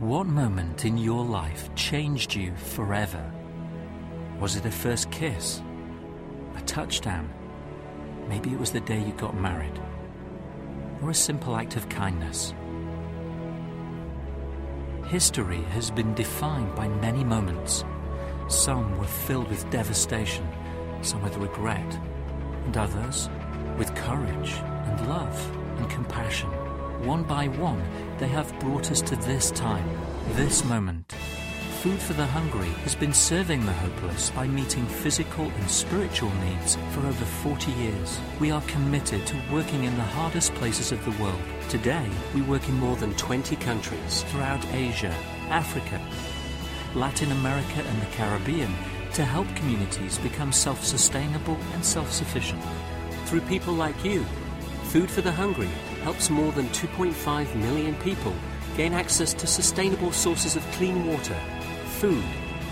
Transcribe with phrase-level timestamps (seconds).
[0.00, 3.22] What moment in your life changed you forever?
[4.40, 5.60] Was it a first kiss?
[6.56, 7.28] A touchdown?
[8.26, 9.78] Maybe it was the day you got married?
[11.02, 12.54] Or a simple act of kindness?
[15.08, 17.84] History has been defined by many moments.
[18.48, 20.48] Some were filled with devastation,
[21.02, 22.00] some with regret,
[22.64, 23.28] and others
[23.76, 24.52] with courage
[24.86, 26.50] and love and compassion.
[27.04, 27.82] One by one,
[28.18, 29.88] they have brought us to this time,
[30.32, 31.10] this moment.
[31.80, 36.76] Food for the Hungry has been serving the hopeless by meeting physical and spiritual needs
[36.90, 38.20] for over 40 years.
[38.38, 41.40] We are committed to working in the hardest places of the world.
[41.70, 45.14] Today, we work in more than 20 countries throughout Asia,
[45.48, 45.98] Africa,
[46.94, 48.74] Latin America, and the Caribbean
[49.14, 52.62] to help communities become self sustainable and self sufficient.
[53.24, 54.26] Through people like you,
[54.90, 55.70] Food for the Hungry
[56.02, 58.34] helps more than 2.5 million people
[58.76, 61.36] gain access to sustainable sources of clean water,
[61.98, 62.24] food,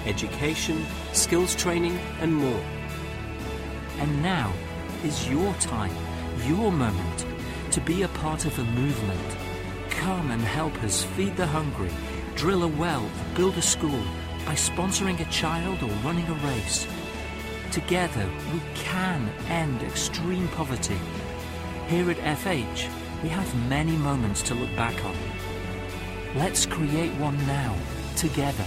[0.06, 2.64] education, skills training, and more.
[3.98, 4.52] And now
[5.04, 5.94] is your time,
[6.46, 7.26] your moment
[7.72, 9.36] to be a part of a movement.
[9.90, 11.90] Come and help us feed the hungry,
[12.34, 14.02] drill a well, build a school
[14.46, 16.86] by sponsoring a child or running a race.
[17.70, 20.98] Together, we can end extreme poverty.
[21.88, 22.88] Here at FH,
[23.22, 25.16] we have many moments to look back on.
[26.36, 27.74] Let's create one now,
[28.16, 28.64] together.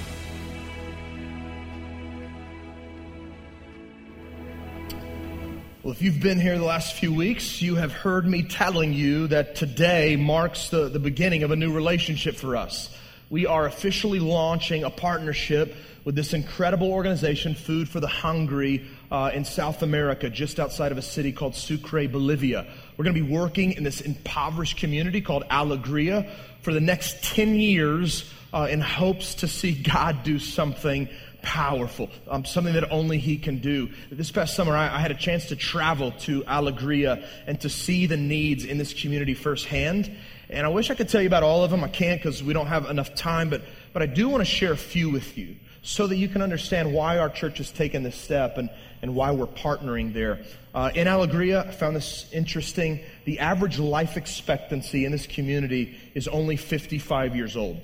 [5.84, 9.28] Well, if you've been here the last few weeks, you have heard me telling you
[9.28, 12.96] that today marks the, the beginning of a new relationship for us.
[13.30, 19.30] We are officially launching a partnership with this incredible organization, Food for the Hungry, uh,
[19.34, 22.66] in South America, just outside of a city called Sucre, Bolivia.
[22.96, 26.32] We're going to be working in this impoverished community called Alegria
[26.62, 31.10] for the next 10 years uh, in hopes to see God do something
[31.42, 33.90] powerful, um, something that only He can do.
[34.12, 38.06] This past summer, I, I, had a chance to travel to Alegria and to see
[38.06, 40.16] the needs in this community firsthand.
[40.50, 41.84] And I wish I could tell you about all of them.
[41.84, 44.72] I can't because we don't have enough time, but, but I do want to share
[44.72, 48.16] a few with you so that you can understand why our church has taken this
[48.16, 48.70] step and,
[49.02, 50.40] and why we're partnering there.
[50.74, 53.00] Uh, in Alegria, I found this interesting.
[53.26, 57.82] The average life expectancy in this community is only 55 years old.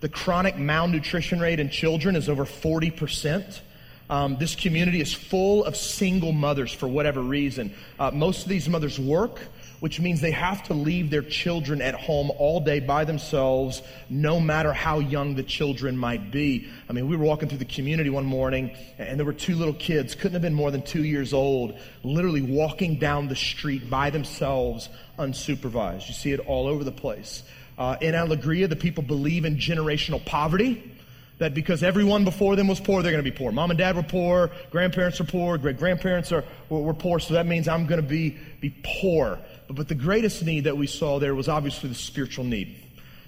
[0.00, 3.60] The chronic malnutrition rate in children is over 40%.
[4.08, 7.74] Um, this community is full of single mothers for whatever reason.
[7.98, 9.40] Uh, most of these mothers work,
[9.80, 14.38] which means they have to leave their children at home all day by themselves, no
[14.38, 16.68] matter how young the children might be.
[16.88, 19.74] I mean, we were walking through the community one morning, and there were two little
[19.74, 24.10] kids, couldn't have been more than two years old, literally walking down the street by
[24.10, 24.88] themselves,
[25.18, 26.06] unsupervised.
[26.08, 27.42] You see it all over the place.
[27.78, 30.92] Uh, in Alegria, the people believe in generational poverty.
[31.40, 33.50] That because everyone before them was poor, they're going to be poor.
[33.50, 37.34] Mom and dad were poor, grandparents were poor, great grandparents are, were, were poor, so
[37.34, 39.38] that means I'm going to be, be poor.
[39.66, 42.76] But, but the greatest need that we saw there was obviously the spiritual need.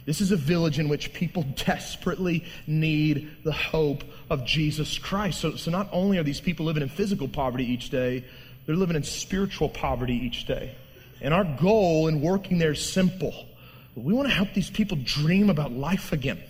[0.05, 5.41] This is a village in which people desperately need the hope of Jesus Christ.
[5.41, 8.25] So, so not only are these people living in physical poverty each day,
[8.67, 10.75] they're living in spiritual poverty each day.
[11.21, 13.47] And our goal in working there is simple
[13.95, 16.43] we want to help these people dream about life again.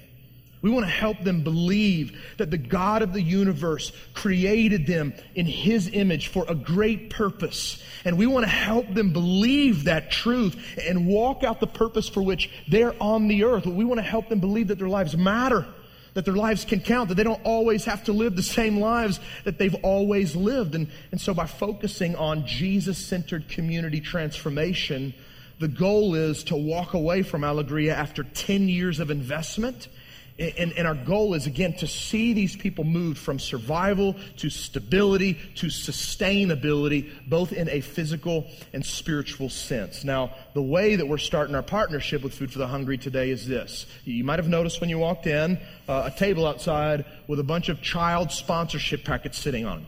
[0.63, 5.45] We want to help them believe that the God of the universe created them in
[5.45, 7.83] His image for a great purpose.
[8.05, 12.23] And we want to help them believe that truth and walk out the purpose for
[12.23, 13.67] which they're on the earth.
[13.67, 15.67] We want to help them believe that their lives matter,
[16.15, 19.19] that their lives can count, that they don't always have to live the same lives
[19.43, 20.77] that they've always lived.
[20.77, 25.13] And, and so by focusing on Jesus centered community transformation,
[25.59, 29.89] the goal is to walk away from Alegria after 10 years of investment.
[30.39, 35.39] And, and, our goal is, again, to see these people move from survival to stability
[35.57, 40.05] to sustainability, both in a physical and spiritual sense.
[40.05, 43.47] Now, the way that we're starting our partnership with Food for the Hungry today is
[43.47, 43.87] this.
[44.05, 47.69] You might have noticed when you walked in uh, a table outside with a bunch
[47.69, 49.87] of child sponsorship packets sitting on it.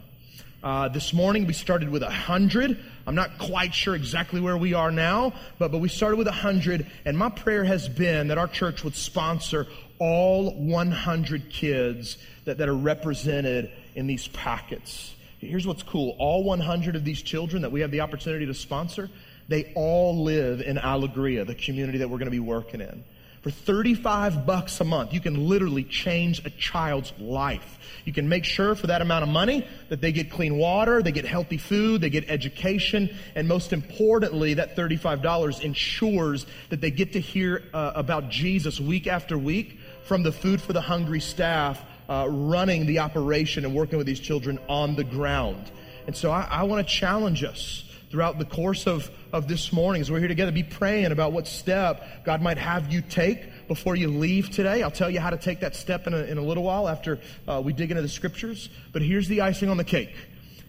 [0.64, 2.78] Uh, this morning we started with a hundred.
[3.06, 6.32] I'm not quite sure exactly where we are now, but, but we started with a
[6.32, 6.86] hundred.
[7.04, 9.66] And my prayer has been that our church would sponsor
[9.98, 15.14] all 100 kids that, that are represented in these packets.
[15.38, 16.16] Here's what's cool.
[16.18, 19.10] All 100 of these children that we have the opportunity to sponsor,
[19.48, 23.04] they all live in Alegria, the community that we're going to be working in.
[23.42, 27.78] For 35 bucks a month, you can literally change a child's life.
[28.06, 31.12] You can make sure for that amount of money that they get clean water, they
[31.12, 37.12] get healthy food, they get education, and most importantly, that $35 ensures that they get
[37.12, 41.82] to hear uh, about Jesus week after week from the Food for the Hungry staff
[42.08, 45.70] uh, running the operation and working with these children on the ground.
[46.06, 50.00] And so I, I want to challenge us throughout the course of, of this morning
[50.00, 53.96] as we're here together, be praying about what step God might have you take before
[53.96, 54.82] you leave today.
[54.82, 57.18] I'll tell you how to take that step in a, in a little while after
[57.48, 58.68] uh, we dig into the scriptures.
[58.92, 60.14] But here's the icing on the cake.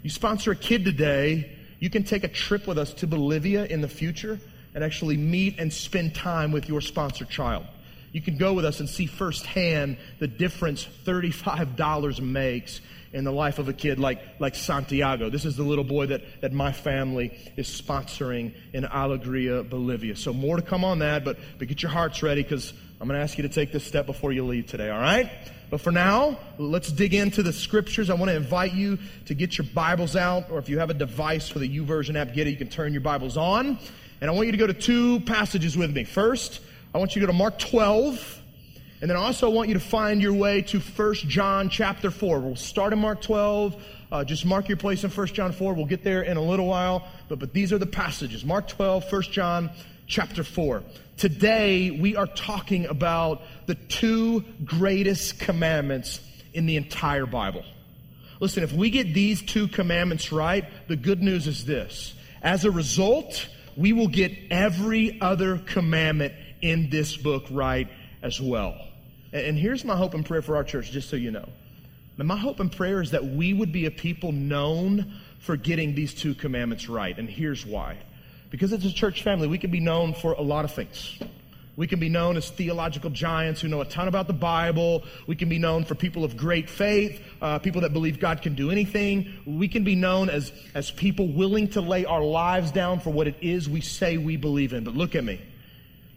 [0.02, 3.82] You sponsor a kid today, you can take a trip with us to Bolivia in
[3.82, 4.40] the future
[4.74, 7.66] and actually meet and spend time with your sponsored child.
[8.16, 12.80] You can go with us and see firsthand the difference $35 makes
[13.12, 15.30] in the life of a kid like, like Santiago.
[15.30, 20.16] This is the little boy that, that my family is sponsoring in Alegria, Bolivia.
[20.16, 22.72] So more to come on that, but, but get your hearts ready because
[23.02, 25.30] I'm going to ask you to take this step before you leave today, all right?
[25.70, 28.10] But for now, let's dig into the scriptures.
[28.10, 30.94] I want to invite you to get your Bibles out, or if you have a
[30.94, 32.52] device for the YouVersion app, get it.
[32.52, 33.78] You can turn your Bibles on.
[34.22, 36.06] And I want you to go to two passages with me.
[36.06, 36.62] First,
[36.96, 38.42] I want you to go to Mark 12,
[39.02, 42.40] and then I also want you to find your way to 1 John chapter 4.
[42.40, 43.76] We'll start in Mark 12.
[44.10, 45.74] Uh, just mark your place in 1 John 4.
[45.74, 49.12] We'll get there in a little while, but, but these are the passages Mark 12,
[49.12, 49.72] 1 John
[50.08, 50.84] chapter 4.
[51.18, 56.22] Today, we are talking about the two greatest commandments
[56.54, 57.66] in the entire Bible.
[58.40, 62.14] Listen, if we get these two commandments right, the good news is this.
[62.42, 67.88] As a result, we will get every other commandment in this book right
[68.24, 68.76] as well.
[69.32, 71.48] And here's my hope and prayer for our church, just so you know.
[72.18, 76.14] My hope and prayer is that we would be a people known for getting these
[76.14, 77.16] two commandments right.
[77.16, 77.98] And here's why.
[78.50, 81.20] Because it's a church family, we can be known for a lot of things.
[81.76, 85.04] We can be known as theological giants who know a ton about the Bible.
[85.28, 88.56] We can be known for people of great faith, uh, people that believe God can
[88.56, 89.34] do anything.
[89.46, 93.28] We can be known as, as people willing to lay our lives down for what
[93.28, 94.86] it is we say we believe in.
[94.86, 95.42] But look at me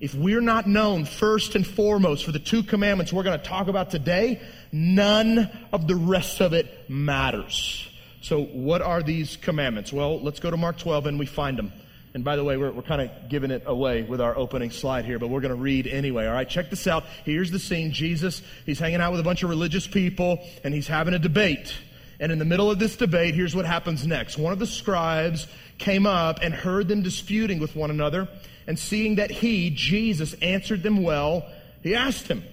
[0.00, 3.68] if we're not known first and foremost for the two commandments we're going to talk
[3.68, 4.40] about today,
[4.70, 7.88] none of the rest of it matters.
[8.20, 9.92] So, what are these commandments?
[9.92, 11.72] Well, let's go to Mark 12 and we find them.
[12.14, 15.04] And by the way, we're, we're kind of giving it away with our opening slide
[15.04, 16.26] here, but we're going to read anyway.
[16.26, 17.04] All right, check this out.
[17.24, 20.88] Here's the scene Jesus, he's hanging out with a bunch of religious people and he's
[20.88, 21.74] having a debate.
[22.20, 24.38] And in the middle of this debate, here's what happens next.
[24.38, 25.46] One of the scribes
[25.78, 28.28] came up and heard them disputing with one another.
[28.68, 31.44] And seeing that he, Jesus, answered them well,
[31.82, 32.44] he asked him,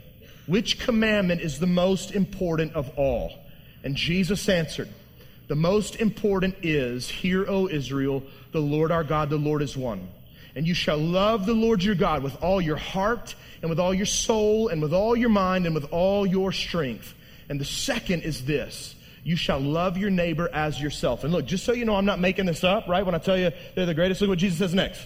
[0.47, 3.33] Which commandment is the most important of all?
[3.83, 4.87] And Jesus answered,
[5.49, 8.23] The most important is, Hear, O Israel,
[8.53, 10.07] the Lord our God, the Lord is one.
[10.55, 13.93] And you shall love the Lord your God with all your heart, and with all
[13.93, 17.13] your soul, and with all your mind, and with all your strength.
[17.49, 18.95] And the second is this
[19.25, 21.25] you shall love your neighbor as yourself.
[21.25, 23.05] And look, just so you know, I'm not making this up, right?
[23.05, 25.01] When I tell you they're the greatest, look what Jesus says next.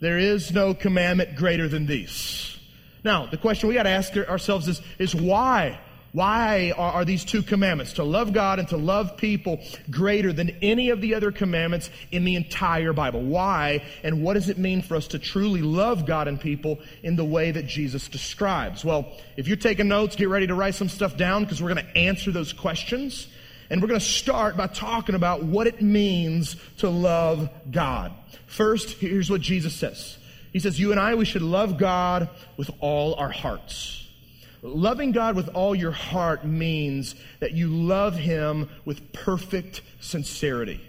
[0.00, 2.58] There is no commandment greater than these.
[3.04, 5.78] Now, the question we got to ask ourselves is, is why?
[6.14, 9.60] Why are, are, these two commandments, to love God and to love people,
[9.90, 13.20] greater than any of the other commandments in the entire Bible?
[13.20, 13.84] Why?
[14.04, 17.24] And what does it mean for us to truly love God and people in the
[17.24, 18.84] way that Jesus describes?
[18.84, 21.84] Well, if you're taking notes, get ready to write some stuff down because we're going
[21.84, 23.26] to answer those questions.
[23.68, 28.12] And we're going to start by talking about what it means to love God.
[28.54, 30.16] First, here's what Jesus says.
[30.52, 34.06] He says, You and I, we should love God with all our hearts.
[34.62, 40.80] Loving God with all your heart means that you love Him with perfect sincerity.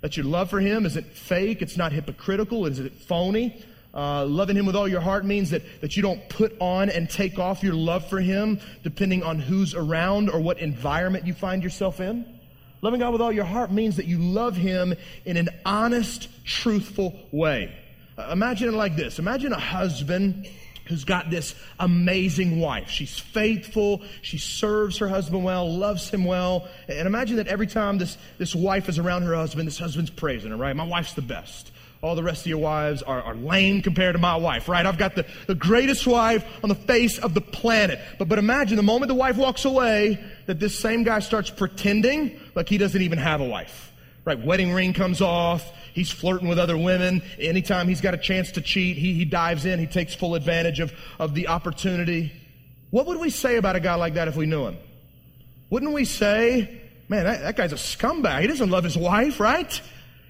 [0.00, 3.64] That your love for Him isn't fake, it's not hypocritical, is it phony.
[3.92, 7.10] Uh, loving Him with all your heart means that, that you don't put on and
[7.10, 11.64] take off your love for Him depending on who's around or what environment you find
[11.64, 12.37] yourself in.
[12.80, 14.94] Loving God with all your heart means that you love Him
[15.24, 17.74] in an honest, truthful way.
[18.16, 19.18] Uh, imagine it like this.
[19.18, 20.48] Imagine a husband
[20.86, 22.88] who's got this amazing wife.
[22.88, 24.02] She's faithful.
[24.22, 26.66] She serves her husband well, loves him well.
[26.88, 30.50] And imagine that every time this, this wife is around her husband, this husband's praising
[30.50, 30.74] her, right?
[30.74, 34.20] My wife's the best all the rest of your wives are, are lame compared to
[34.20, 34.86] my wife, right?
[34.86, 37.98] I've got the, the greatest wife on the face of the planet.
[38.18, 42.38] But, but imagine the moment the wife walks away, that this same guy starts pretending
[42.54, 43.92] like he doesn't even have a wife,
[44.24, 44.38] right?
[44.38, 45.68] Wedding ring comes off.
[45.92, 47.22] He's flirting with other women.
[47.40, 49.80] Anytime he's got a chance to cheat, he, he dives in.
[49.80, 52.32] He takes full advantage of, of the opportunity.
[52.90, 54.76] What would we say about a guy like that if we knew him?
[55.70, 58.42] Wouldn't we say, man, that, that guy's a scumbag.
[58.42, 59.80] He doesn't love his wife, right?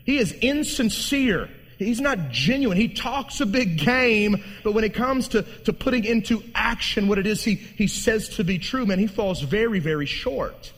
[0.04, 2.76] He is insincere He's not genuine.
[2.76, 7.18] He talks a big game, but when it comes to, to putting into action what
[7.18, 10.73] it is he, he says to be true, man, he falls very, very short.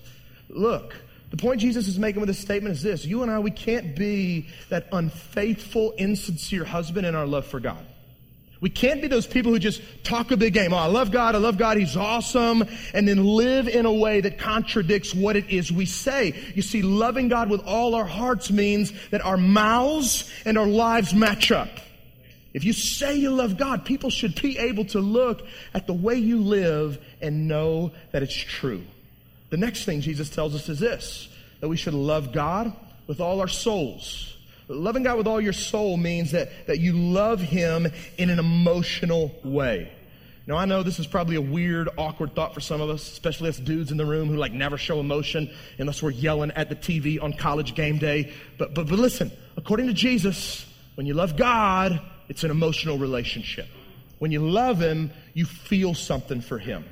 [0.50, 0.94] Look,
[1.30, 3.96] the point Jesus is making with this statement is this you and I, we can't
[3.96, 7.84] be that unfaithful, insincere husband in our love for God.
[8.60, 10.74] We can't be those people who just talk a big game.
[10.74, 14.20] Oh, I love God, I love God, He's awesome, and then live in a way
[14.20, 16.34] that contradicts what it is we say.
[16.54, 21.14] You see, loving God with all our hearts means that our mouths and our lives
[21.14, 21.70] match up.
[22.52, 26.16] If you say you love God, people should be able to look at the way
[26.16, 28.82] you live and know that it's true.
[29.50, 31.28] The next thing Jesus tells us is this
[31.60, 32.74] that we should love God
[33.06, 34.36] with all our souls
[34.70, 39.34] Loving God with all your soul means that, that you love Him in an emotional
[39.42, 39.92] way.
[40.46, 43.48] Now, I know this is probably a weird, awkward thought for some of us, especially
[43.48, 46.76] us dudes in the room who like never show emotion unless we're yelling at the
[46.76, 48.32] TV on college game day.
[48.58, 53.68] But, but, but listen, according to Jesus, when you love God, it's an emotional relationship.
[54.18, 56.84] When you love Him, you feel something for Him.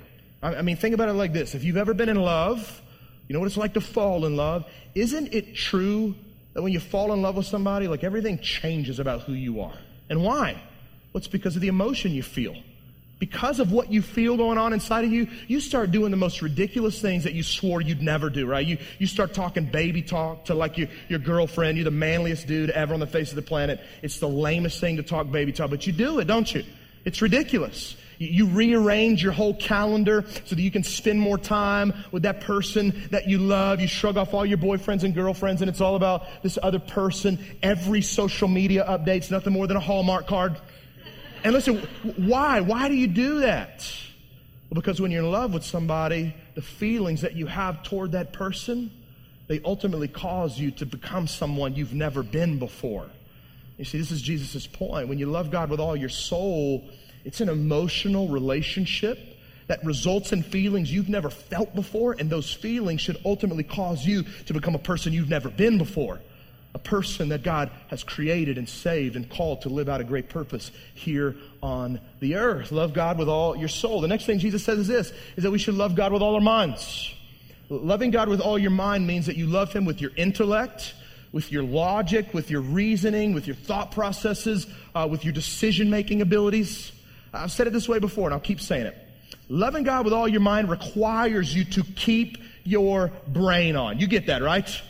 [0.43, 1.55] I, I mean, think about it like this.
[1.55, 2.83] If you've ever been in love,
[3.29, 4.67] you know what it's like to fall in love.
[4.95, 6.17] Isn't it true
[6.55, 9.79] that when you fall in love with somebody, like everything changes about who you are.
[10.11, 10.53] And why?
[11.13, 12.57] Well, it's because of the emotion you feel.
[13.19, 16.41] Because of what you feel going on inside of you, you start doing the most
[16.41, 18.65] ridiculous things that you swore you'd never do, right?
[18.65, 21.77] You, you start talking baby talk to like your, your girlfriend.
[21.77, 23.81] You're the manliest dude ever on the face of the planet.
[24.03, 26.65] It's the lamest thing to talk baby talk, but you do it, don't you?
[27.05, 27.97] It's ridiculous.
[28.19, 33.07] You rearrange your whole calendar so that you can spend more time with that person
[33.11, 33.81] that you love.
[33.81, 37.39] You shrug off all your boyfriends and girlfriends and it's all about this other person.
[37.63, 40.57] Every social media update's nothing more than a Hallmark card.
[41.45, 42.61] And listen, why?
[42.61, 43.89] Why do you do that?
[44.69, 48.33] Well, because when you're in love with somebody, the feelings that you have toward that
[48.33, 48.91] person,
[49.47, 53.07] they ultimately cause you to become someone you've never been before.
[53.79, 55.07] You see, this is Jesus' point.
[55.09, 56.85] When you love God with all your soul,
[57.25, 59.19] it's an emotional relationship
[59.69, 64.25] that results in feelings you've never felt before, and those feelings should ultimately cause you
[64.47, 66.21] to become a person you've never been before.
[66.75, 70.29] A person that God has created and saved and called to live out a great
[70.29, 72.73] purpose here on the earth.
[72.73, 74.01] Love God with all your soul.
[74.01, 76.35] The next thing Jesus says is this, is that we should love God with all
[76.35, 77.15] our minds.
[77.69, 80.95] Loving God with all your mind means that you love Him with your intellect,
[81.33, 86.23] with your logic, with your reasoning, with your thought processes, uh, with your decision making
[86.23, 86.93] abilities.
[87.33, 88.97] I've said it this way before, and I'll keep saying it.
[89.49, 93.99] Loving God with all your mind requires you to keep your brain on.
[93.99, 94.83] You get that, right?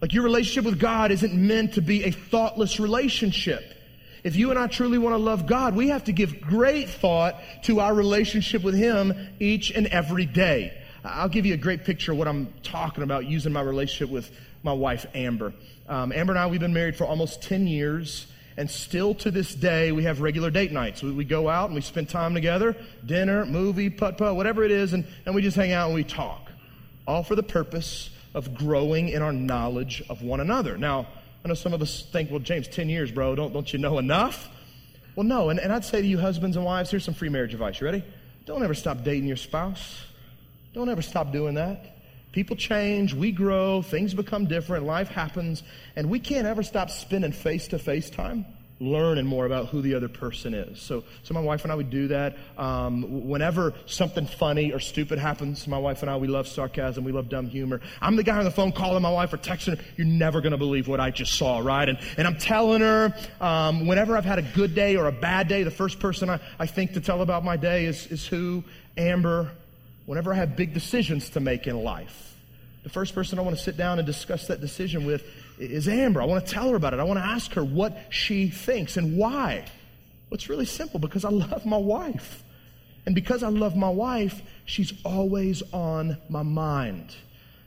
[0.00, 3.74] Like your relationship with God isn't meant to be a thoughtless relationship.
[4.22, 7.36] If you and I truly want to love God, we have to give great thought
[7.64, 10.76] to our relationship with Him each and every day.
[11.04, 14.30] I'll give you a great picture of what I'm talking about using my relationship with
[14.62, 15.54] my wife, Amber.
[15.88, 18.26] Um, Amber and I, we've been married for almost 10 years.
[18.58, 21.02] And still to this day, we have regular date nights.
[21.02, 24.70] We, we go out and we spend time together, dinner, movie, putt putt, whatever it
[24.70, 26.50] is, and, and we just hang out and we talk.
[27.06, 30.76] All for the purpose of growing in our knowledge of one another.
[30.78, 31.06] Now,
[31.44, 33.98] I know some of us think, well, James, 10 years, bro, don't, don't you know
[33.98, 34.48] enough?
[35.14, 37.54] Well, no, and, and I'd say to you, husbands and wives, here's some free marriage
[37.54, 37.80] advice.
[37.80, 38.04] You ready?
[38.44, 40.04] Don't ever stop dating your spouse.
[40.72, 41.95] Don't ever stop doing that.
[42.36, 45.62] People change, we grow, things become different, life happens,
[45.96, 48.44] and we can't ever stop spending face to face time
[48.78, 50.78] learning more about who the other person is.
[50.78, 52.36] So, so my wife and I would do that.
[52.58, 57.10] Um, whenever something funny or stupid happens, my wife and I, we love sarcasm, we
[57.10, 57.80] love dumb humor.
[58.02, 60.52] I'm the guy on the phone calling my wife or texting her, you're never going
[60.52, 61.88] to believe what I just saw, right?
[61.88, 65.48] And, and I'm telling her, um, whenever I've had a good day or a bad
[65.48, 68.62] day, the first person I, I think to tell about my day is, is who?
[68.98, 69.52] Amber.
[70.04, 72.25] Whenever I have big decisions to make in life
[72.86, 75.24] the first person I want to sit down and discuss that decision with
[75.58, 76.22] is Amber.
[76.22, 77.00] I want to tell her about it.
[77.00, 79.64] I want to ask her what she thinks and why.
[80.30, 82.44] Well, it's really simple because I love my wife.
[83.04, 87.12] And because I love my wife, she's always on my mind.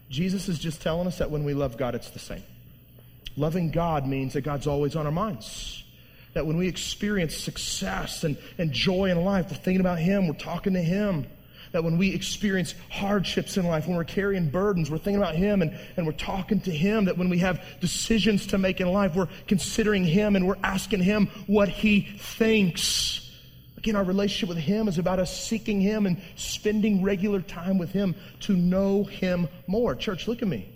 [0.09, 2.43] Jesus is just telling us that when we love God, it's the same.
[3.35, 5.83] Loving God means that God's always on our minds.
[6.31, 10.35] That when we experience success and, and joy in life, we're thinking about Him, we're
[10.35, 11.27] talking to Him.
[11.71, 15.61] That when we experience hardships in life, when we're carrying burdens, we're thinking about Him
[15.61, 17.05] and, and we're talking to Him.
[17.05, 21.01] That when we have decisions to make in life, we're considering Him and we're asking
[21.01, 23.29] Him what He thinks.
[23.77, 27.91] Again, our relationship with Him is about us seeking Him and spending regular time with
[27.91, 29.95] Him to know Him more.
[29.95, 30.67] Church, look at me.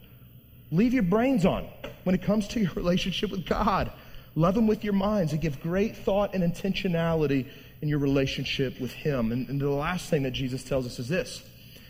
[0.72, 1.68] Leave your brains on
[2.06, 3.92] when it comes to your relationship with God.
[4.36, 7.50] Love Him with your minds and give great thought and intentionality
[7.84, 9.34] in your relationship with Him.
[9.34, 11.44] And, and the last thing that Jesus tells us is this,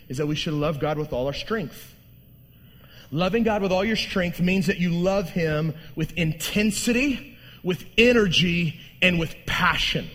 [0.09, 1.93] is that we should love God with all our strength.
[3.11, 8.79] Loving God with all your strength means that you love Him with intensity, with energy,
[9.03, 10.09] and with passion.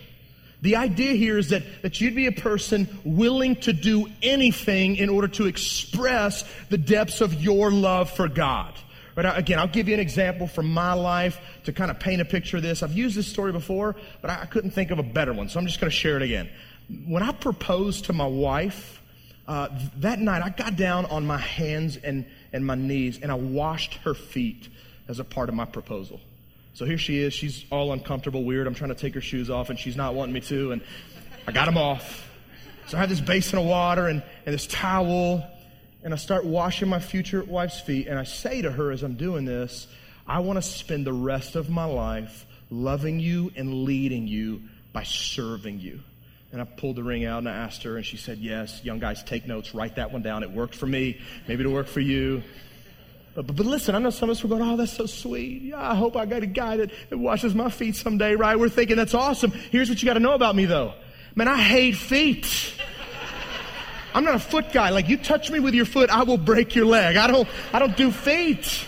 [0.61, 5.07] The idea here is that, that you'd be a person willing to do anything in
[5.07, 8.73] order to express the depths of your love for God.
[9.15, 12.25] Right, again, I'll give you an example from my life to kind of paint a
[12.25, 12.83] picture of this.
[12.83, 15.65] I've used this story before, but I couldn't think of a better one, so I'm
[15.65, 16.49] just going to share it again.
[17.07, 19.01] When I proposed to my wife,
[19.47, 23.35] uh, that night I got down on my hands and, and my knees and I
[23.35, 24.69] washed her feet
[25.07, 26.21] as a part of my proposal.
[26.75, 27.33] So here she is.
[27.33, 28.67] She's all uncomfortable, weird.
[28.67, 30.71] I'm trying to take her shoes off, and she's not wanting me to.
[30.71, 30.81] And
[31.45, 32.29] I got them off.
[32.87, 35.45] So I have this basin of water and, and this towel,
[36.03, 38.07] and I start washing my future wife's feet.
[38.07, 39.87] And I say to her as I'm doing this,
[40.27, 44.61] I want to spend the rest of my life loving you and leading you
[44.93, 45.99] by serving you.
[46.51, 48.99] And I pulled the ring out and I asked her, and she said, Yes, young
[48.99, 50.41] guys, take notes, write that one down.
[50.43, 51.19] It worked for me.
[51.47, 52.43] Maybe it'll work for you.
[53.35, 55.61] But, but, but, listen, I know some of us are going, oh, that's so sweet.
[55.61, 58.57] Yeah, I hope I got a guy that, that washes my feet someday, right?
[58.59, 59.51] We're thinking that's awesome.
[59.51, 60.93] Here's what you got to know about me, though.
[61.35, 62.73] Man, I hate feet.
[64.19, 64.89] I'm not a foot guy.
[64.89, 67.15] Like you touch me with your foot, I will break your leg.
[67.15, 68.85] I don't, I don't do feet.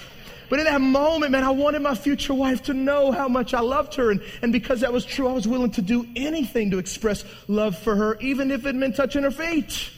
[0.50, 3.62] But in that moment, man, I wanted my future wife to know how much I
[3.62, 4.12] loved her.
[4.12, 7.78] And, and because that was true, I was willing to do anything to express love
[7.80, 9.90] for her, even if it meant touching her feet.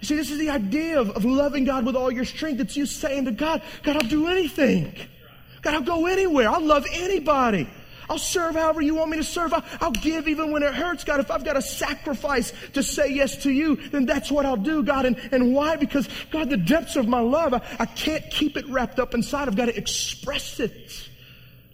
[0.00, 2.60] You see, this is the idea of, of loving God with all your strength.
[2.60, 4.94] It's you saying to God, God, I'll do anything.
[5.62, 6.48] God, I'll go anywhere.
[6.48, 7.68] I'll love anybody.
[8.08, 9.52] I'll serve however you want me to serve.
[9.80, 11.20] I'll, give even when it hurts, God.
[11.20, 14.82] If I've got to sacrifice to say yes to you, then that's what I'll do,
[14.82, 15.06] God.
[15.06, 15.76] And, and why?
[15.76, 19.48] Because, God, the depths of my love, I, I can't keep it wrapped up inside.
[19.48, 21.08] I've got to express it.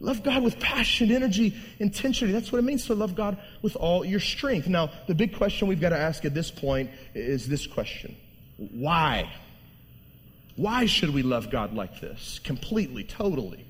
[0.00, 2.32] Love God with passion, energy, intentionality.
[2.32, 4.66] That's what it means to love God with all your strength.
[4.66, 8.16] Now, the big question we've got to ask at this point is this question
[8.56, 9.30] Why?
[10.56, 12.38] Why should we love God like this?
[12.44, 13.66] Completely, totally.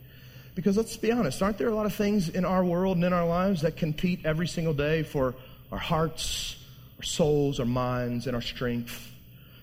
[0.55, 3.13] Because let's be honest, aren't there a lot of things in our world and in
[3.13, 5.35] our lives that compete every single day for
[5.71, 6.57] our hearts,
[6.99, 9.13] our souls, our minds, and our strength?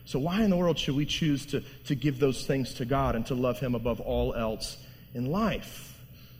[0.05, 3.15] So, why in the world should we choose to, to give those things to God
[3.15, 4.77] and to love Him above all else
[5.13, 5.87] in life?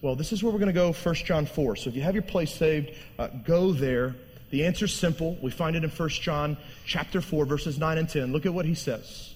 [0.02, 1.76] Well, this is where we're going to go, 1 John 4.
[1.76, 4.16] So if you have your place saved, uh, go there.
[4.52, 5.38] The answer is simple.
[5.42, 8.32] We find it in 1 John chapter 4, verses 9 and 10.
[8.32, 9.34] Look at what he says.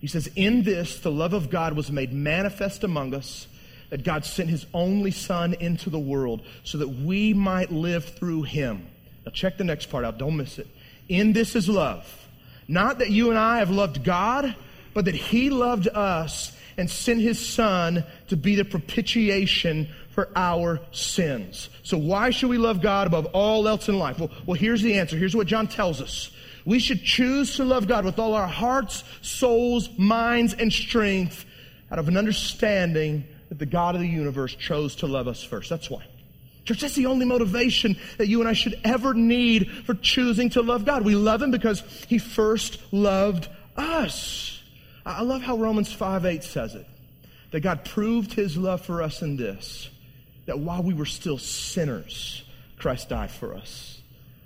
[0.00, 3.48] He says, In this the love of God was made manifest among us,
[3.90, 8.42] that God sent his only Son into the world so that we might live through
[8.42, 8.86] him.
[9.24, 10.18] Now check the next part out.
[10.18, 10.68] Don't miss it.
[11.08, 12.28] In this is love.
[12.68, 14.54] Not that you and I have loved God,
[14.92, 20.80] but that he loved us and sent his son to be the propitiation for our
[20.92, 21.68] sins.
[21.82, 24.18] So why should we love God above all else in life?
[24.18, 25.16] Well, well, here's the answer.
[25.16, 26.30] Here's what John tells us.
[26.64, 31.44] We should choose to love God with all our hearts, souls, minds, and strength
[31.90, 35.70] out of an understanding that the God of the universe chose to love us first.
[35.70, 36.04] That's why.
[36.64, 40.62] Church, that's the only motivation that you and I should ever need for choosing to
[40.62, 41.04] love God.
[41.04, 44.60] We love Him because He first loved us.
[45.04, 46.86] I love how Romans 5 8 says it.
[47.52, 49.88] That God proved his love for us in this
[50.46, 52.44] that while we were still sinners,
[52.78, 54.00] Christ died for us.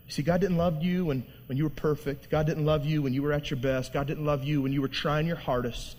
[0.07, 2.31] You see, God didn't love you when, when you were perfect.
[2.31, 3.93] God didn't love you when you were at your best.
[3.93, 5.97] God didn't love you when you were trying your hardest.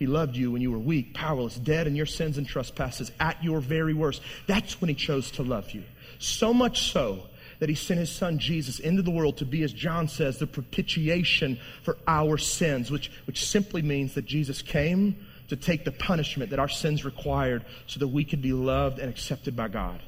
[0.00, 3.44] He loved you when you were weak, powerless, dead in your sins and trespasses, at
[3.44, 4.22] your very worst.
[4.46, 5.84] That's when He chose to love you.
[6.18, 7.24] So much so
[7.58, 10.46] that he sent his son Jesus into the world to be, as John says, the
[10.46, 16.50] propitiation for our sins, which, which simply means that Jesus came to take the punishment
[16.50, 20.00] that our sins required so that we could be loved and accepted by God.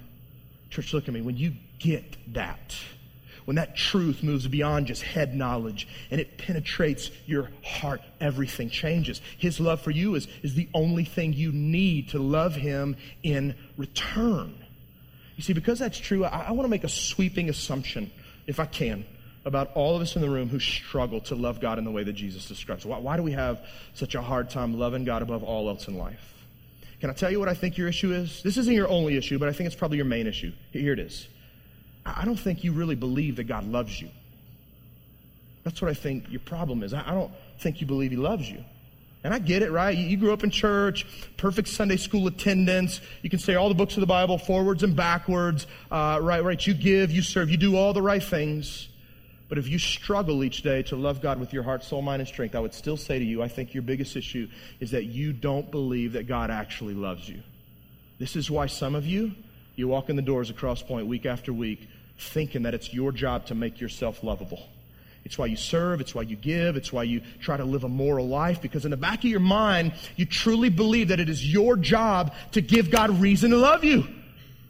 [0.71, 1.21] Church, look at me.
[1.21, 2.75] When you get that,
[3.45, 9.21] when that truth moves beyond just head knowledge and it penetrates your heart, everything changes.
[9.39, 13.55] His love for you is, is the only thing you need to love Him in
[13.77, 14.55] return.
[15.37, 18.11] You see, because that's true, I, I want to make a sweeping assumption,
[18.47, 19.05] if I can,
[19.45, 22.05] about all of us in the room who struggle to love God in the way
[22.05, 22.87] that Jesus describes.
[22.87, 23.61] Why, why do we have
[23.95, 26.29] such a hard time loving God above all else in life?
[27.01, 28.43] Can I tell you what I think your issue is?
[28.45, 30.53] This isn't your only issue, but I think it's probably your main issue.
[30.71, 31.27] Here it is.
[32.05, 34.09] I don't think you really believe that God loves you.
[35.65, 36.93] That's what I think your problem is.
[36.93, 38.65] I don't think you believe He loves you.
[39.25, 39.97] And I get it, right?
[39.97, 43.01] You grew up in church, perfect Sunday school attendance.
[43.23, 46.43] You can say all the books of the Bible forwards and backwards, uh, right?
[46.43, 46.67] Right?
[46.67, 48.89] You give, you serve, you do all the right things.
[49.49, 52.29] But if you struggle each day to love God with your heart, soul, mind, and
[52.29, 54.49] strength, I would still say to you, I think your biggest issue
[54.81, 57.43] is that you don't believe that God actually loves you.
[58.19, 59.33] This is why some of you,
[59.75, 63.47] you walk in the doors of Crosspoint week after week thinking that it's your job
[63.47, 64.69] to make yourself lovable.
[65.25, 66.01] It's why you serve.
[66.01, 66.77] It's why you give.
[66.77, 69.41] It's why you try to live a moral life because in the back of your
[69.41, 73.85] mind, you truly believe that it is your job to give God reason to love
[73.85, 74.07] you.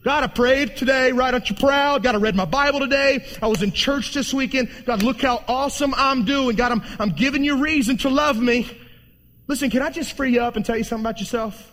[0.05, 2.03] God, I prayed today, right at your proud.
[2.03, 3.25] God, I read my Bible today.
[3.41, 4.69] I was in church this weekend.
[4.85, 6.57] God, look how awesome I'm doing.
[6.57, 8.69] God, I'm, I'm giving you reason to love me.
[9.47, 11.71] Listen, can I just free you up and tell you something about yourself?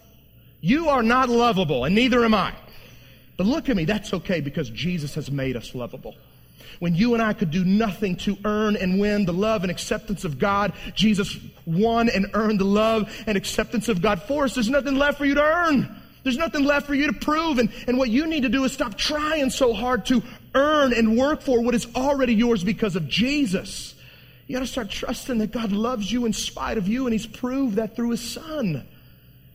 [0.61, 2.53] You are not lovable, and neither am I.
[3.39, 6.13] But look at me, that's okay because Jesus has made us lovable.
[6.79, 10.25] When you and I could do nothing to earn and win the love and acceptance
[10.25, 14.55] of God, Jesus won and earned the love and acceptance of God for us.
[14.55, 16.01] There's nothing left for you to earn.
[16.23, 17.59] There's nothing left for you to prove.
[17.59, 20.21] And, and what you need to do is stop trying so hard to
[20.53, 23.95] earn and work for what is already yours because of Jesus.
[24.47, 27.25] You got to start trusting that God loves you in spite of you, and He's
[27.25, 28.85] proved that through His Son.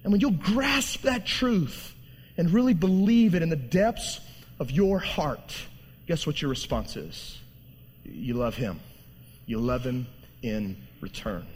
[0.05, 1.94] And when you'll grasp that truth
[2.37, 4.21] and really believe it in the depths
[4.59, 5.57] of your heart,
[6.07, 7.39] guess what your response is?
[8.05, 8.81] You love Him.
[9.47, 10.07] You love Him
[10.43, 11.47] in return.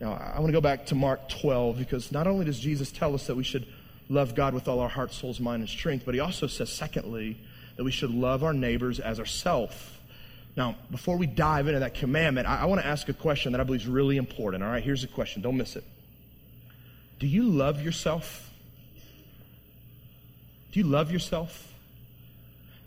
[0.00, 3.14] Now, I want to go back to Mark 12 because not only does Jesus tell
[3.14, 3.66] us that we should
[4.12, 6.04] love God with all our heart, souls, mind, and strength.
[6.04, 7.38] But he also says, secondly,
[7.76, 9.74] that we should love our neighbors as ourselves.
[10.56, 13.60] Now, before we dive into that commandment, I, I want to ask a question that
[13.60, 14.62] I believe is really important.
[14.62, 15.40] All right, here's the question.
[15.40, 15.84] Don't miss it.
[17.18, 18.50] Do you love yourself?
[20.72, 21.72] Do you love yourself?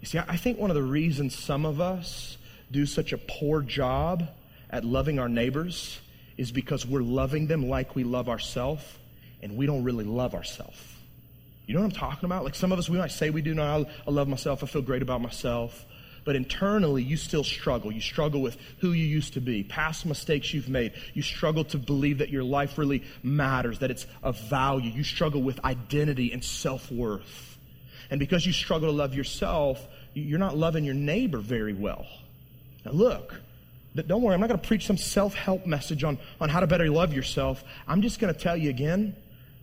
[0.02, 2.38] You see, I think one of the reasons some of us
[2.72, 4.28] do such a poor job
[4.70, 6.00] at loving our neighbors
[6.38, 8.84] is because we're loving them like we love ourselves,
[9.42, 10.78] and we don't really love ourselves.
[11.68, 12.44] You know what I'm talking about?
[12.44, 13.54] Like some of us, we might say we do.
[13.54, 14.64] No, I, love myself.
[14.64, 15.86] I feel great about myself.
[16.24, 17.92] But internally, you still struggle.
[17.92, 20.94] You struggle with who you used to be, past mistakes you've made.
[21.14, 24.90] You struggle to believe that your life really matters, that it's of value.
[24.90, 27.55] You struggle with identity and self worth.
[28.10, 32.06] And because you struggle to love yourself, you're not loving your neighbor very well.
[32.86, 33.42] Now, look,
[33.96, 36.68] don't worry, I'm not going to preach some self help message on, on how to
[36.68, 37.64] better love yourself.
[37.88, 39.16] I'm just going to tell you again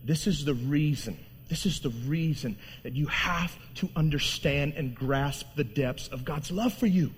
[0.05, 1.17] this is the reason
[1.49, 6.49] this is the reason that you have to understand and grasp the depths of God's
[6.51, 7.11] love for you.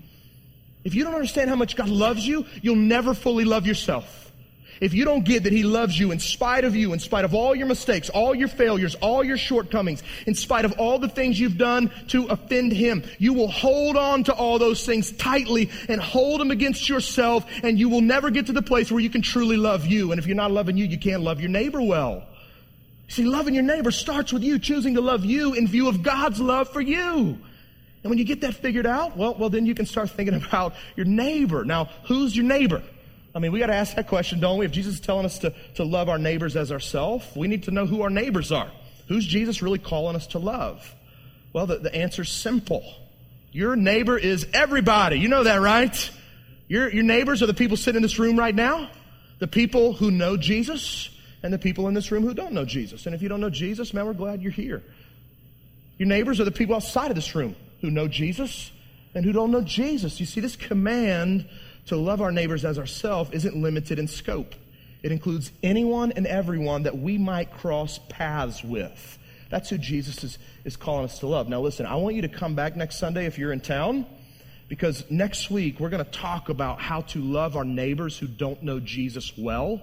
[0.84, 4.25] If you don't understand how much God loves you, you'll never fully love yourself.
[4.80, 7.34] If you don't get that He loves you in spite of you, in spite of
[7.34, 11.40] all your mistakes, all your failures, all your shortcomings, in spite of all the things
[11.40, 16.00] you've done to offend Him, you will hold on to all those things tightly and
[16.00, 19.22] hold them against yourself, and you will never get to the place where you can
[19.22, 20.12] truly love you.
[20.12, 22.24] And if you're not loving you, you can't love your neighbor well.
[23.08, 26.40] See, loving your neighbor starts with you choosing to love you in view of God's
[26.40, 27.38] love for you.
[28.02, 30.74] And when you get that figured out, well, well, then you can start thinking about
[30.96, 31.64] your neighbor.
[31.64, 32.82] Now, who's your neighbor?
[33.36, 34.64] I mean, we got to ask that question, don't we?
[34.64, 37.70] If Jesus is telling us to, to love our neighbors as ourselves, we need to
[37.70, 38.72] know who our neighbors are.
[39.08, 40.94] Who's Jesus really calling us to love?
[41.52, 42.82] Well, the, the answer's simple.
[43.52, 45.18] Your neighbor is everybody.
[45.18, 46.10] You know that, right?
[46.66, 48.90] Your, your neighbors are the people sitting in this room right now,
[49.38, 51.10] the people who know Jesus,
[51.42, 53.04] and the people in this room who don't know Jesus.
[53.04, 54.82] And if you don't know Jesus, man, we're glad you're here.
[55.98, 58.70] Your neighbors are the people outside of this room who know Jesus
[59.14, 60.20] and who don't know Jesus.
[60.20, 61.46] You see, this command
[61.86, 64.54] to love our neighbors as ourselves isn't limited in scope.
[65.02, 69.18] It includes anyone and everyone that we might cross paths with.
[69.50, 71.48] That's who Jesus is, is calling us to love.
[71.48, 74.04] Now, listen, I want you to come back next Sunday if you're in town,
[74.68, 78.62] because next week we're going to talk about how to love our neighbors who don't
[78.64, 79.80] know Jesus well.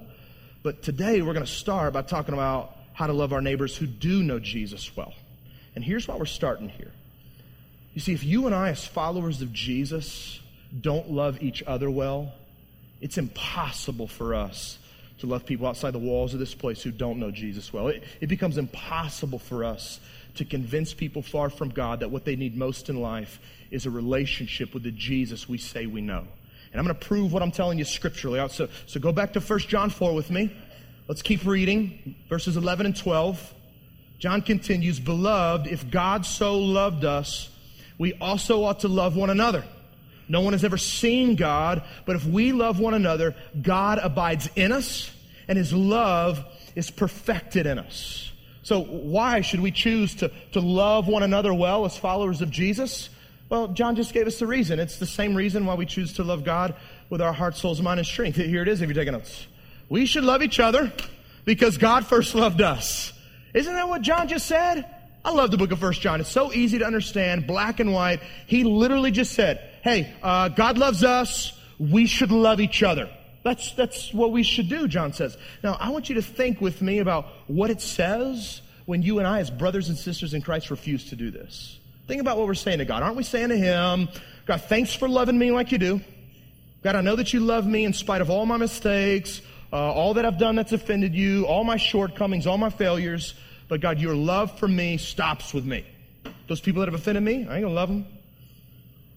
[0.61, 3.85] But today we're going to start by talking about how to love our neighbors who
[3.85, 5.13] do know Jesus well.
[5.75, 6.91] And here's why we're starting here.
[7.93, 10.39] You see, if you and I, as followers of Jesus,
[10.79, 12.33] don't love each other well,
[13.01, 14.77] it's impossible for us
[15.19, 17.87] to love people outside the walls of this place who don't know Jesus well.
[17.87, 19.99] It, it becomes impossible for us
[20.35, 23.39] to convince people far from God that what they need most in life
[23.71, 26.25] is a relationship with the Jesus we say we know.
[26.71, 28.45] And I'm going to prove what I'm telling you scripturally.
[28.49, 30.55] So, so go back to 1 John 4 with me.
[31.07, 33.53] Let's keep reading verses 11 and 12.
[34.17, 37.49] John continues, Beloved, if God so loved us,
[37.97, 39.63] we also ought to love one another.
[40.27, 44.71] No one has ever seen God, but if we love one another, God abides in
[44.71, 45.11] us,
[45.47, 46.43] and his love
[46.75, 48.31] is perfected in us.
[48.63, 53.09] So, why should we choose to, to love one another well as followers of Jesus?
[53.49, 54.79] Well, John just gave us the reason.
[54.79, 56.75] It's the same reason why we choose to love God
[57.09, 58.37] with our heart, souls, mind, and strength.
[58.37, 59.47] Here it is if you're taking notes.
[59.89, 60.91] We should love each other
[61.45, 63.11] because God first loved us.
[63.53, 64.85] Isn't that what John just said?
[65.25, 66.19] I love the book of First John.
[66.19, 68.21] It's so easy to understand, black and white.
[68.47, 71.57] He literally just said, hey, uh, God loves us.
[71.77, 73.09] We should love each other.
[73.43, 75.37] That's, that's what we should do, John says.
[75.61, 79.27] Now, I want you to think with me about what it says when you and
[79.27, 81.77] I, as brothers and sisters in Christ, refuse to do this.
[82.07, 83.03] Think about what we're saying to God.
[83.03, 84.07] Aren't we saying to Him,
[84.45, 86.01] God, thanks for loving me like you do.
[86.83, 89.41] God, I know that you love me in spite of all my mistakes,
[89.71, 93.35] uh, all that I've done that's offended you, all my shortcomings, all my failures.
[93.67, 95.85] But God, your love for me stops with me.
[96.47, 98.05] Those people that have offended me, I ain't gonna love them.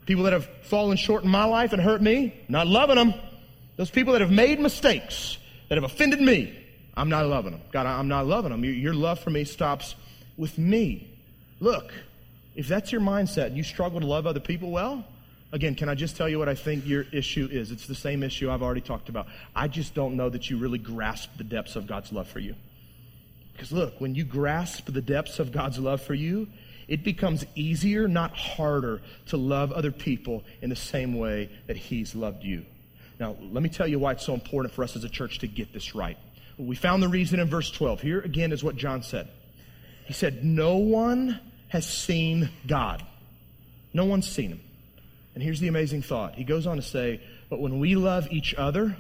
[0.07, 3.15] People that have fallen short in my life and hurt me, not loving them.
[3.77, 5.37] Those people that have made mistakes,
[5.69, 6.57] that have offended me,
[6.97, 7.61] I'm not loving them.
[7.73, 8.65] God, I'm not loving them.
[8.65, 9.95] Your love for me stops
[10.37, 11.13] with me.
[11.61, 11.93] Look,
[12.55, 15.05] if that's your mindset and you struggle to love other people well,
[15.53, 17.71] again, can I just tell you what I think your issue is?
[17.71, 19.27] It's the same issue I've already talked about.
[19.55, 22.55] I just don't know that you really grasp the depths of God's love for you.
[23.53, 26.49] Because look, when you grasp the depths of God's love for you,
[26.89, 32.15] it becomes easier, not harder, to love other people in the same way that He's
[32.15, 32.65] loved you.
[33.19, 35.49] Now, let me tell you why it's so important for us as a church to
[35.49, 36.19] get this right.
[36.59, 38.01] We found the reason in verse 12.
[38.01, 39.29] Here again is what John said.
[40.05, 43.05] He said, No one has seen God.
[43.93, 44.61] No one's seen him.
[45.35, 46.35] And here's the amazing thought.
[46.35, 47.21] He goes on to say,
[47.51, 48.97] But when we love each other,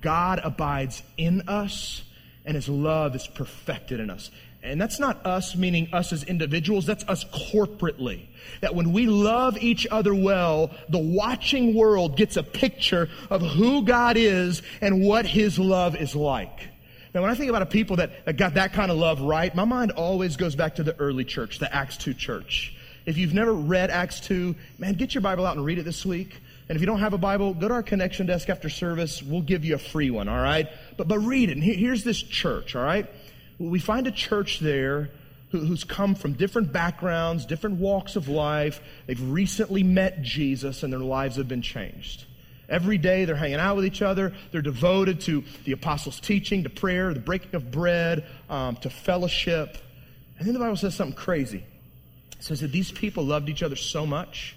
[0.00, 2.02] God abides in us,
[2.44, 4.30] and his love is perfected in us.
[4.62, 8.26] And that's not us, meaning us as individuals, that's us corporately.
[8.60, 13.84] That when we love each other well, the watching world gets a picture of who
[13.84, 16.68] God is and what his love is like.
[17.14, 19.54] Now, when I think about a people that, that got that kind of love right,
[19.54, 22.74] my mind always goes back to the early church, the Acts 2 church.
[23.06, 26.04] If you've never read Acts 2, man, get your Bible out and read it this
[26.04, 26.36] week.
[26.68, 29.22] And if you don't have a Bible, go to our connection desk after service.
[29.22, 30.68] We'll give you a free one, all right?
[30.98, 31.52] But, but read it.
[31.52, 33.08] And here's this church, all right?
[33.58, 35.10] We find a church there
[35.50, 38.80] who, who's come from different backgrounds, different walks of life.
[39.06, 42.24] They've recently met Jesus and their lives have been changed.
[42.68, 44.34] Every day they're hanging out with each other.
[44.52, 49.78] They're devoted to the apostles' teaching, to prayer, the breaking of bread, um, to fellowship.
[50.38, 51.64] And then the Bible says something crazy.
[52.38, 54.54] It says that these people loved each other so much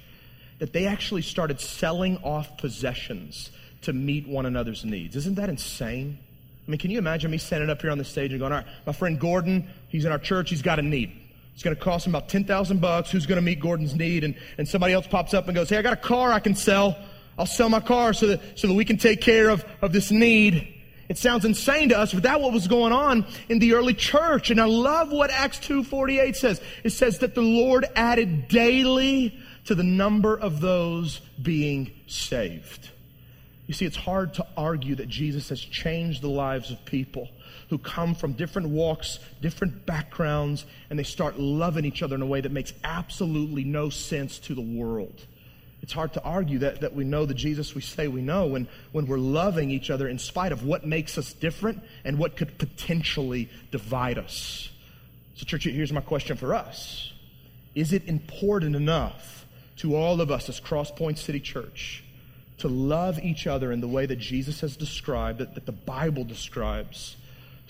[0.60, 3.50] that they actually started selling off possessions
[3.82, 5.16] to meet one another's needs.
[5.16, 6.20] Isn't that insane?
[6.68, 8.60] I mean, can you imagine me standing up here on the stage and going, all
[8.60, 11.12] right, my friend Gordon, he's in our church, he's got a need.
[11.54, 13.12] It's going to cost him about 10,000 bucks.
[13.12, 14.24] Who's going to meet Gordon's need?
[14.24, 16.56] And, and somebody else pops up and goes, hey, I got a car I can
[16.56, 16.98] sell.
[17.38, 20.12] I'll sell my car so that, so that we can take care of, of this
[20.12, 20.76] need.
[21.10, 24.50] It sounds insane to us, but that what was going on in the early church.
[24.50, 26.62] And I love what Acts 2.48 says.
[26.84, 32.90] It says that the Lord added daily to the number of those being saved.
[33.72, 37.30] You see, it's hard to argue that Jesus has changed the lives of people
[37.70, 42.26] who come from different walks, different backgrounds, and they start loving each other in a
[42.26, 45.26] way that makes absolutely no sense to the world.
[45.82, 48.68] It's hard to argue that, that we know the Jesus we say we know when,
[48.92, 52.58] when we're loving each other in spite of what makes us different and what could
[52.58, 54.70] potentially divide us.
[55.36, 57.14] So, church, here's my question for us
[57.74, 59.46] Is it important enough
[59.78, 62.04] to all of us as Crosspoint City Church
[62.62, 66.24] to love each other in the way that Jesus has described, that, that the Bible
[66.24, 67.18] describes?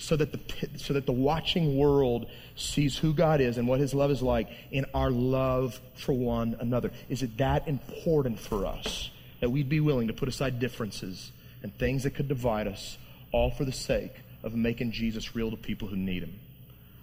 [0.02, 0.40] so that the
[0.78, 2.26] so that the watching world
[2.56, 6.58] sees who God is and what his love is like in our love for one
[6.60, 6.92] another.
[7.08, 11.78] Is it that important for us that we'd be willing to put aside differences and
[11.78, 12.98] things that could divide us
[13.32, 16.40] all for the sake of making Jesus real to people who need him?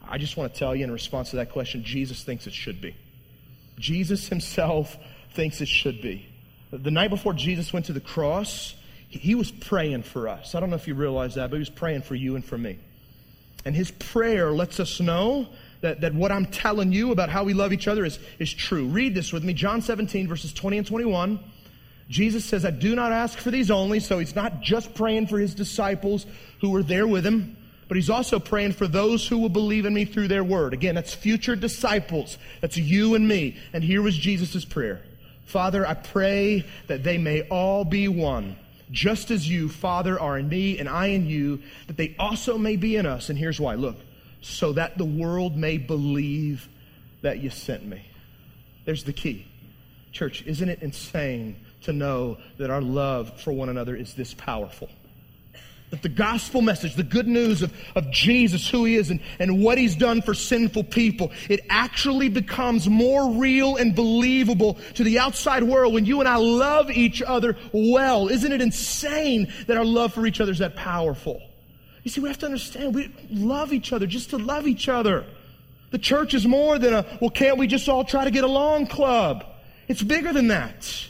[0.07, 2.81] I just want to tell you in response to that question, Jesus thinks it should
[2.81, 2.97] be.
[3.79, 4.97] Jesus himself
[5.35, 6.28] thinks it should be.
[6.71, 8.75] The night before Jesus went to the cross,
[9.09, 10.55] he was praying for us.
[10.55, 12.59] I don't know if you realize that, but he was praying for you and for
[12.59, 12.79] me.
[13.65, 15.49] And his prayer lets us know
[15.81, 18.87] that, that what I'm telling you about how we love each other is, is true.
[18.87, 19.55] Read this with me.
[19.55, 21.41] John 17, verses 20 and 21.
[22.09, 24.01] Jesus says, I do not ask for these only.
[24.01, 26.27] So he's not just praying for his disciples
[26.61, 29.95] who were there with him, but he's also praying for those who will believe in
[29.95, 30.75] me through their word.
[30.75, 32.39] Again, that's future disciples.
[32.61, 33.57] That's you and me.
[33.73, 35.03] And here was Jesus' prayer.
[35.49, 38.57] Father, I pray that they may all be one
[38.91, 42.77] just as you, Father, are in me and I in you, that they also may
[42.77, 43.31] be in us.
[43.31, 43.97] And here's why look,
[44.43, 46.69] so that the world may believe
[47.23, 48.03] that you sent me.
[48.85, 49.47] There's the key.
[50.13, 54.91] Church, isn't it insane to know that our love for one another is this powerful?
[55.91, 59.63] That the gospel message, the good news of, of Jesus, who he is, and, and
[59.63, 65.19] what he's done for sinful people, it actually becomes more real and believable to the
[65.19, 68.29] outside world when you and I love each other well.
[68.29, 71.41] Isn't it insane that our love for each other is that powerful?
[72.03, 75.25] You see, we have to understand we love each other just to love each other.
[75.91, 78.89] The church is more than a, well, can't we just all try to get along
[78.89, 79.45] club?
[79.89, 81.07] It's bigger than that.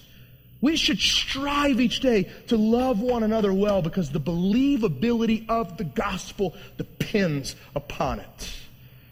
[0.60, 5.84] We should strive each day to love one another well because the believability of the
[5.84, 8.52] gospel depends upon it.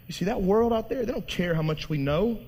[0.07, 2.39] You see, that world out there, they don't care how much we know.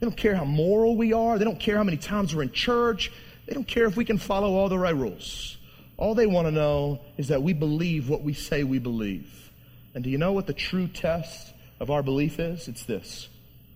[0.00, 1.38] They don't care how moral we are.
[1.38, 3.12] They don't care how many times we're in church.
[3.46, 5.56] They don't care if we can follow all the right rules.
[5.96, 9.52] All they want to know is that we believe what we say we believe.
[9.94, 12.66] And do you know what the true test of our belief is?
[12.66, 13.28] It's this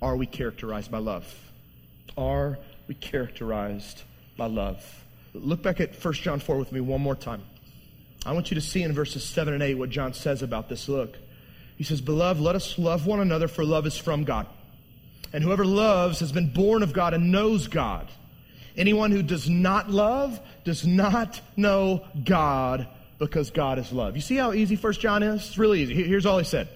[0.03, 1.33] Are we characterized by love?
[2.17, 4.03] Are we characterized
[4.39, 4.83] by love?
[5.35, 7.43] Look back at 1 John 4 with me one more time.
[8.25, 10.89] I want you to see in verses 7 and 8 what John says about this.
[10.89, 11.19] Look.
[11.77, 14.47] He says, Beloved, let us love one another, for love is from God.
[15.33, 18.09] And whoever loves has been born of God and knows God.
[18.77, 24.17] Anyone who does not love does not know God because God is love.
[24.17, 25.47] You see how easy 1 John is?
[25.49, 25.95] It's really easy.
[25.95, 26.69] Here's all he said.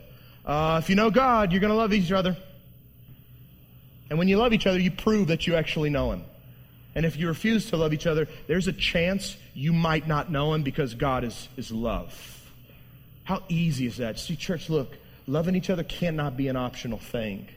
[0.45, 2.37] Uh, if you know God, you're going to love each other.
[4.11, 6.25] And when you love each other, you prove that you actually know Him.
[6.95, 10.53] And if you refuse to love each other, there's a chance you might not know
[10.53, 12.51] Him because God is, is love.
[13.25, 14.19] How easy is that?
[14.19, 17.49] See, church, look, loving each other cannot be an optional thing.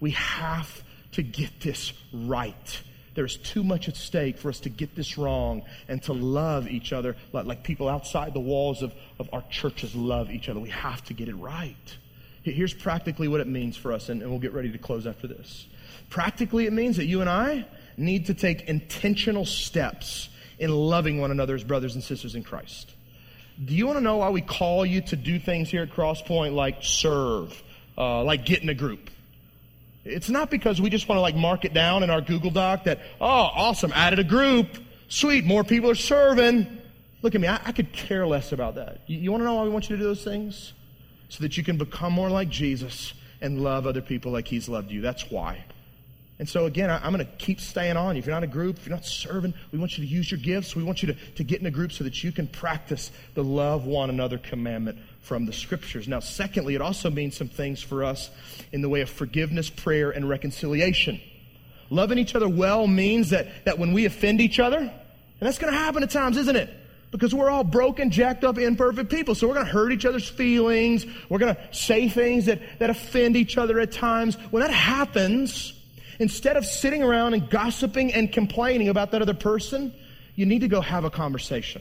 [0.00, 2.82] We have to get this right.
[3.14, 6.92] There's too much at stake for us to get this wrong and to love each
[6.92, 10.60] other like, like people outside the walls of, of our churches love each other.
[10.60, 11.96] We have to get it right.
[12.42, 15.26] Here's practically what it means for us, and, and we'll get ready to close after
[15.26, 15.66] this.
[16.08, 17.66] Practically, it means that you and I
[18.00, 22.92] need to take intentional steps in loving one another as brothers and sisters in Christ.
[23.62, 26.54] Do you want to know why we call you to do things here at Crosspoint
[26.54, 27.62] like serve,
[27.96, 29.10] uh, like get in a group?
[30.04, 32.84] It's not because we just want to like mark it down in our Google Doc
[32.84, 34.68] that, oh, awesome, added a group.
[35.08, 36.78] Sweet, more people are serving.
[37.22, 39.02] Look at me, I, I could care less about that.
[39.06, 40.72] You, you want to know why we want you to do those things?
[41.28, 44.90] So that you can become more like Jesus and love other people like he's loved
[44.90, 45.00] you.
[45.00, 45.64] That's why.
[46.40, 48.16] And so, again, I, am going to keep staying on.
[48.16, 50.40] If you're not a group, if you're not serving, we want you to use your
[50.40, 50.74] gifts.
[50.74, 53.44] We want you to, to get in a group so that you can practice the
[53.44, 56.08] love one another commandment from the scriptures.
[56.08, 58.30] Now, secondly, it also means some things for us
[58.72, 61.20] in the way of forgiveness, prayer, and reconciliation.
[61.90, 64.90] Loving each other well means that, that when we offend each other, and
[65.40, 66.70] that's going to happen at times, isn't it?
[67.10, 69.34] Because we're all broken, jacked up, imperfect people.
[69.34, 71.04] So we're going to hurt each other's feelings.
[71.28, 74.36] We're going to say things that, that offend each other at times.
[74.50, 75.74] When that happens,
[76.20, 79.92] Instead of sitting around and gossiping and complaining about that other person,
[80.34, 81.80] you need to go have a conversation.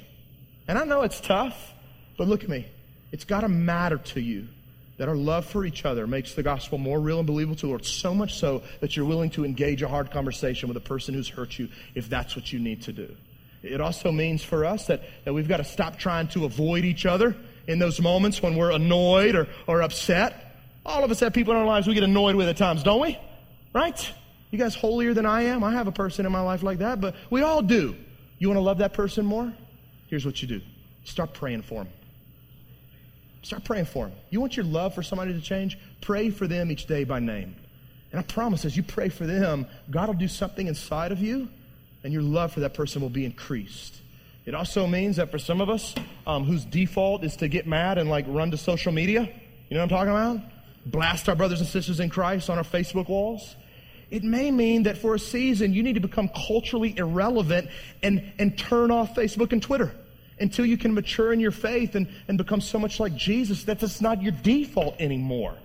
[0.66, 1.74] And I know it's tough,
[2.18, 2.66] but look at me.
[3.12, 4.48] It's got to matter to you
[4.98, 7.68] that our love for each other makes the gospel more real and believable to the
[7.68, 11.14] Lord, so much so that you're willing to engage a hard conversation with a person
[11.14, 13.14] who's hurt you if that's what you need to do.
[13.62, 17.06] It also means for us that, that we've got to stop trying to avoid each
[17.06, 17.36] other
[17.68, 20.62] in those moments when we're annoyed or, or upset.
[20.86, 23.02] All of us have people in our lives we get annoyed with at times, don't
[23.02, 23.18] we?
[23.74, 24.14] Right?
[24.52, 25.64] You guys holier than I am?
[25.64, 27.96] I have a person in my life like that, but we all do.
[28.40, 29.54] You want to love that person more?
[30.08, 30.62] Here's what you do
[31.04, 31.94] start praying for them.
[33.42, 34.18] Start praying for them.
[34.30, 35.78] You want your love for somebody to change?
[36.02, 37.56] Pray for them each day by name.
[38.12, 41.48] And I promise, as you pray for them, God will do something inside of you,
[42.04, 44.02] and your love for that person will be increased.
[44.46, 45.94] It also means that for some of us
[46.26, 49.84] um, whose default is to get mad and like run to social media, you know
[49.84, 50.40] what I'm talking about?
[50.86, 53.56] Blast our brothers and sisters in Christ on our Facebook walls.
[54.12, 57.70] It may mean that for a season you need to become culturally irrelevant
[58.02, 59.92] and, and turn off Facebook and Twitter
[60.40, 63.80] until you can mature in your faith and, and become so much like Jesus that
[63.80, 65.56] that's not your default anymore.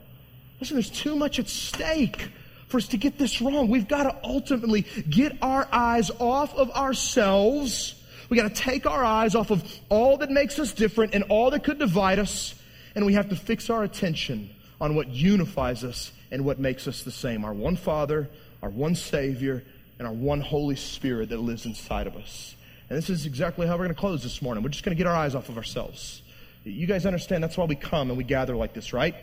[0.61, 2.29] Listen, there's too much at stake
[2.69, 3.69] for us to get this wrong.
[3.69, 7.95] We've got to ultimately get our eyes off of ourselves.
[8.29, 11.51] We got to take our eyes off of all that makes us different and all
[11.51, 12.55] that could divide us,
[12.95, 17.05] and we have to fix our attention on what unifies us and what makes us
[17.05, 18.29] the same our one Father,
[18.61, 19.63] our one Savior,
[20.01, 22.57] and our one Holy Spirit that lives inside of us.
[22.91, 24.65] And this is exactly how we're going to close this morning.
[24.65, 26.23] We're just going to get our eyes off of ourselves.
[26.65, 29.15] You guys understand that's why we come and we gather like this, right?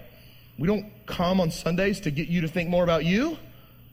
[0.58, 3.38] We don't come on Sundays to get you to think more about you.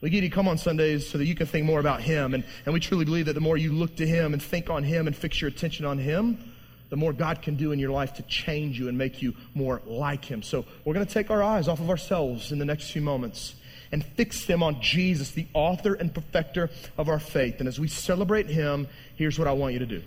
[0.00, 2.34] We get you to come on Sundays so that you can think more about Him.
[2.34, 4.84] And, and we truly believe that the more you look to Him and think on
[4.84, 6.47] Him and fix your attention on Him,
[6.90, 9.82] the more God can do in your life to change you and make you more
[9.86, 10.42] like Him.
[10.42, 13.54] So we're going to take our eyes off of ourselves in the next few moments
[13.92, 17.56] and fix them on Jesus, the author and perfecter of our faith.
[17.58, 20.02] And as we celebrate Him, here's what I want you to do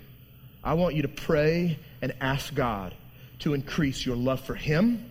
[0.64, 2.94] I want you to pray and ask God
[3.40, 5.10] to increase your love for Him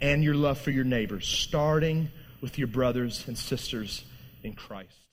[0.00, 4.04] and your love for your neighbors, starting with your brothers and sisters
[4.42, 5.05] in Christ.